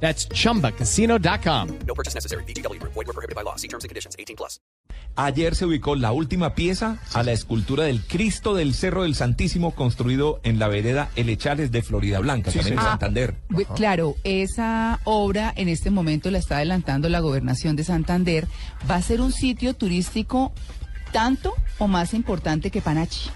That's 0.00 0.28
chumbacasino.com. 0.28 1.68
No 1.86 1.94
purchase 1.94 2.14
necessary. 2.14 2.44
BGW. 2.44 2.78
Void 2.82 3.06
were 3.06 3.12
prohibited 3.14 3.34
by 3.34 3.42
law. 3.42 3.56
See 3.56 3.68
terms 3.68 3.84
and 3.84 3.88
conditions. 3.90 4.14
18 4.18 4.36
plus. 4.36 4.60
Ayer 5.18 5.54
se 5.54 5.64
ubicó 5.64 5.96
la 5.96 6.12
última 6.12 6.54
pieza 6.54 6.98
a 7.14 7.22
la 7.22 7.32
escultura 7.32 7.84
del 7.84 8.02
Cristo 8.06 8.54
del 8.54 8.74
Cerro 8.74 9.04
del 9.04 9.14
Santísimo 9.14 9.74
construido 9.74 10.40
en 10.42 10.58
la 10.58 10.68
vereda 10.68 11.08
Elechales 11.16 11.72
de 11.72 11.80
Florida 11.80 12.18
Blanca, 12.18 12.52
también 12.52 12.74
en 12.74 12.78
Ah, 12.80 12.82
Santander. 12.90 13.34
bu- 13.48 13.66
Claro, 13.74 14.14
esa 14.24 15.00
obra 15.04 15.54
en 15.56 15.70
este 15.70 15.90
momento 15.90 16.30
la 16.30 16.36
está 16.36 16.56
adelantando 16.56 17.08
la 17.08 17.20
gobernación 17.20 17.76
de 17.76 17.84
Santander. 17.84 18.46
Va 18.90 18.96
a 18.96 19.02
ser 19.02 19.22
un 19.22 19.32
sitio 19.32 19.72
turístico 19.72 20.52
tanto 21.12 21.54
o 21.78 21.88
más 21.88 22.12
importante 22.12 22.70
que 22.70 22.82
Panachi. 22.82 23.30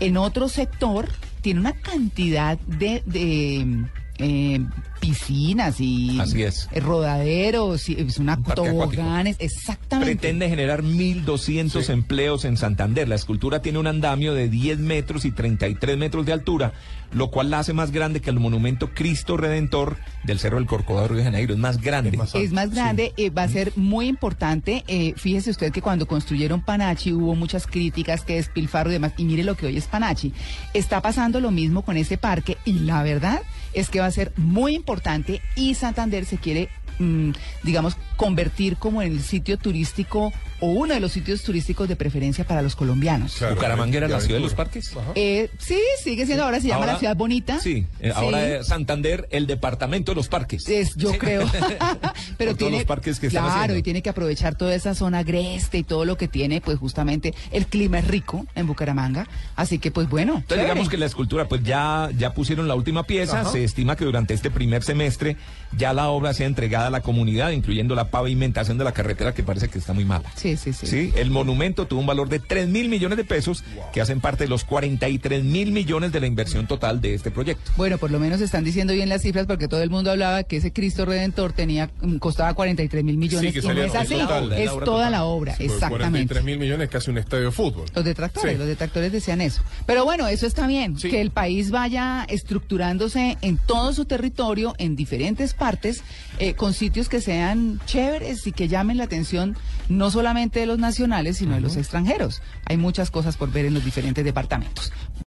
En 0.00 0.16
otro 0.16 0.48
sector 0.48 1.10
tiene 1.42 1.60
una 1.60 1.74
cantidad 1.74 2.58
de, 2.60 3.02
de, 3.04 3.84
eh, 4.22 4.60
piscinas 5.00 5.80
y 5.80 6.18
Así 6.20 6.42
es. 6.42 6.68
eh, 6.72 6.80
rodaderos, 6.80 7.88
y 7.88 7.94
es 7.94 8.18
una 8.18 8.36
Un 8.36 8.44
toboganes, 8.44 9.36
exactamente. 9.40 10.14
Pretende 10.14 10.48
generar 10.48 10.82
1.200 10.82 11.90
empleos 11.90 12.44
en 12.44 12.56
Santander. 12.56 13.08
La 13.08 13.16
escultura 13.16 13.60
tiene 13.62 13.78
un 13.78 13.86
andamio 13.86 14.32
de 14.32 14.48
10 14.48 14.78
metros 14.78 15.24
y 15.24 15.32
33 15.32 15.98
metros 15.98 16.24
de 16.24 16.32
altura, 16.32 16.72
lo 17.12 17.30
cual 17.30 17.50
la 17.50 17.58
hace 17.58 17.72
más 17.72 17.90
grande 17.90 18.20
que 18.20 18.30
el 18.30 18.38
monumento 18.38 18.90
Cristo 18.94 19.36
Redentor 19.36 19.96
del 20.24 20.38
Cerro 20.38 20.56
del 20.58 20.66
Corcovado 20.66 21.02
de 21.04 21.08
Río 21.08 21.18
de 21.18 21.24
Janeiro. 21.24 21.52
Es 21.54 21.58
más 21.58 21.80
grande. 21.80 22.18
Es 22.34 22.52
más 22.52 22.70
grande, 22.70 23.12
eh, 23.16 23.30
va 23.30 23.42
a 23.42 23.48
ser 23.48 23.72
muy 23.76 24.06
importante. 24.06 24.84
Eh, 24.86 25.14
fíjese 25.16 25.50
usted 25.50 25.72
que 25.72 25.82
cuando 25.82 26.06
construyeron 26.06 26.62
Panachi 26.62 27.12
hubo 27.12 27.34
muchas 27.34 27.66
críticas, 27.66 28.22
que 28.22 28.36
despilfarro 28.36 28.90
y 28.90 28.94
demás. 28.94 29.12
Y 29.16 29.24
mire 29.24 29.42
lo 29.42 29.56
que 29.56 29.66
hoy 29.66 29.76
es 29.76 29.86
Panachi. 29.86 30.32
Está 30.74 31.02
pasando 31.02 31.40
lo 31.40 31.50
mismo 31.50 31.82
con 31.82 31.96
ese 31.96 32.18
parque 32.18 32.56
y 32.64 32.74
la 32.80 33.02
verdad 33.02 33.42
es 33.72 33.90
que 33.90 34.00
va 34.00 34.06
a 34.06 34.10
ser 34.10 34.32
muy 34.36 34.74
importante 34.74 35.40
y 35.56 35.74
Santander 35.74 36.24
se 36.24 36.38
quiere, 36.38 36.68
mm, 36.98 37.30
digamos, 37.62 37.96
convertir 38.16 38.76
como 38.76 39.02
en 39.02 39.12
el 39.12 39.22
sitio 39.22 39.58
turístico 39.58 40.32
o 40.62 40.66
uno 40.68 40.94
de 40.94 41.00
los 41.00 41.10
sitios 41.10 41.42
turísticos 41.42 41.88
de 41.88 41.96
preferencia 41.96 42.44
para 42.46 42.62
los 42.62 42.76
colombianos. 42.76 43.36
Bucaramanga 43.50 43.96
era 43.98 44.06
la 44.08 44.20
ciudad 44.20 44.36
de 44.36 44.44
los 44.44 44.54
parques. 44.54 44.92
Eh, 45.16 45.50
sí, 45.58 45.76
sigue 46.02 46.24
siendo, 46.24 46.44
ahora 46.44 46.60
se 46.60 46.68
llama 46.68 46.82
Ahora- 46.82 46.92
la 46.94 46.98
ciudad 47.00 47.16
bonita. 47.16 47.58
Sí, 47.60 47.84
eh, 48.00 48.08
Sí. 48.08 48.12
ahora 48.14 48.46
es 48.58 48.68
Santander, 48.68 49.26
el 49.32 49.48
departamento 49.48 50.12
de 50.12 50.16
los 50.16 50.28
parques. 50.28 50.68
Es, 50.68 50.94
yo 50.94 51.18
creo. 51.18 51.42
Pero 52.38 52.52
Por 52.52 52.58
todos 52.58 52.58
tiene, 52.58 52.76
los 52.78 52.84
parques 52.86 53.18
que 53.18 53.26
están 53.26 53.44
claro, 53.44 53.76
y 53.76 53.82
tiene 53.82 54.02
que 54.02 54.10
aprovechar 54.10 54.54
toda 54.54 54.74
esa 54.74 54.94
zona 54.94 55.18
agreste 55.18 55.78
y 55.78 55.82
todo 55.82 56.04
lo 56.04 56.16
que 56.16 56.28
tiene, 56.28 56.60
pues 56.60 56.78
justamente 56.78 57.34
el 57.50 57.66
clima 57.66 57.98
es 57.98 58.06
rico 58.06 58.46
en 58.54 58.68
Bucaramanga. 58.68 59.26
Así 59.56 59.78
que, 59.80 59.90
pues 59.90 60.08
bueno. 60.08 60.34
Entonces 60.34 60.48
chévere. 60.58 60.64
digamos 60.68 60.88
que 60.88 60.96
la 60.96 61.06
escultura, 61.06 61.48
pues 61.48 61.64
ya, 61.64 62.08
ya 62.16 62.34
pusieron 62.34 62.68
la 62.68 62.76
última 62.76 63.02
pieza, 63.02 63.44
se 63.50 63.64
estima 63.64 63.96
que 63.96 64.04
durante 64.04 64.32
este 64.32 64.50
primer 64.50 64.84
semestre 64.84 65.36
ya 65.76 65.92
la 65.92 66.08
obra 66.08 66.34
sea 66.34 66.46
entregada 66.46 66.86
a 66.86 66.90
la 66.90 67.00
comunidad, 67.00 67.50
incluyendo 67.50 67.94
la 67.96 68.10
pavimentación 68.10 68.78
de 68.78 68.84
la 68.84 68.92
carretera 68.92 69.34
que 69.34 69.42
parece 69.42 69.68
que 69.68 69.78
está 69.78 69.92
muy 69.92 70.04
mala. 70.04 70.30
Sí, 70.36 70.51
sí, 70.56 70.72
sí. 70.72 70.86
Sí, 70.86 71.12
el 71.16 71.30
monumento 71.30 71.86
tuvo 71.86 72.00
un 72.00 72.06
valor 72.06 72.28
de 72.28 72.38
3 72.38 72.68
mil 72.68 72.88
millones 72.88 73.16
de 73.18 73.24
pesos, 73.24 73.64
que 73.92 74.00
hacen 74.00 74.20
parte 74.20 74.44
de 74.44 74.50
los 74.50 74.64
43 74.64 75.44
mil 75.44 75.72
millones 75.72 76.12
de 76.12 76.20
la 76.20 76.26
inversión 76.26 76.66
total 76.66 77.00
de 77.00 77.14
este 77.14 77.30
proyecto. 77.30 77.70
Bueno, 77.76 77.98
por 77.98 78.10
lo 78.10 78.18
menos 78.18 78.40
están 78.40 78.64
diciendo 78.64 78.92
bien 78.92 79.08
las 79.08 79.22
cifras 79.22 79.46
porque 79.46 79.68
todo 79.68 79.82
el 79.82 79.90
mundo 79.90 80.10
hablaba 80.10 80.42
que 80.44 80.56
ese 80.58 80.72
Cristo 80.72 81.04
Redentor 81.04 81.52
tenía 81.52 81.90
mm, 82.00 82.16
costaba 82.16 82.54
43 82.54 83.04
mil 83.04 83.16
millones 83.16 83.52
Sí, 83.54 83.60
que 83.60 83.66
y 83.66 83.74
no 83.74 83.82
es 83.82 83.94
así, 83.94 84.14
total, 84.14 84.52
es 84.52 84.66
la 84.66 84.72
toda 84.72 84.84
total. 84.84 85.12
la 85.12 85.24
obra, 85.24 85.54
Sí, 85.56 85.64
exactamente. 85.64 85.98
43 86.34 86.44
mil 86.44 86.58
millones, 86.58 86.88
casi 86.88 87.10
un 87.10 87.18
estadio 87.18 87.46
de 87.46 87.50
fútbol. 87.52 87.86
Los 87.94 88.04
detractores, 88.04 88.52
Sí. 88.52 88.58
los 88.58 88.66
detractores 88.66 89.12
decían 89.12 89.40
eso. 89.40 89.62
Pero 89.86 90.04
bueno, 90.04 90.28
eso 90.28 90.46
está 90.46 90.66
bien, 90.66 90.98
Sí. 90.98 91.10
que 91.10 91.20
el 91.20 91.30
país 91.30 91.70
vaya 91.70 92.24
estructurándose 92.28 93.36
en 93.42 93.58
todo 93.58 93.92
su 93.92 94.04
territorio, 94.04 94.74
en 94.78 94.94
diferentes 94.96 95.54
partes, 95.54 96.02
eh, 96.38 96.54
con 96.54 96.74
sitios 96.74 97.08
que 97.08 97.20
sean 97.20 97.80
chéveres 97.86 98.46
y 98.46 98.52
que 98.52 98.68
llamen 98.68 98.96
la 98.98 99.04
atención 99.04 99.56
no 99.88 100.10
solamente 100.10 100.41
de 100.50 100.66
los 100.66 100.78
nacionales, 100.78 101.38
sino 101.38 101.54
de 101.54 101.60
los 101.60 101.76
extranjeros. 101.76 102.42
Hay 102.66 102.76
muchas 102.76 103.10
cosas 103.10 103.36
por 103.36 103.50
ver 103.52 103.66
en 103.66 103.74
los 103.74 103.84
diferentes 103.84 104.24
departamentos. 104.24 104.92